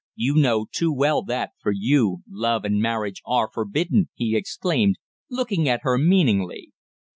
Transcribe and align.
You 0.15 0.33
know 0.33 0.65
too 0.71 0.91
well 0.91 1.21
that, 1.25 1.51
for 1.61 1.71
you, 1.71 2.23
love 2.27 2.65
and 2.65 2.81
marriage 2.81 3.21
are 3.23 3.51
forbidden," 3.53 4.09
he 4.15 4.35
exclaimed, 4.35 4.95
looking 5.29 5.69
at 5.69 5.81
her 5.83 5.99
meaningly. 5.99 6.71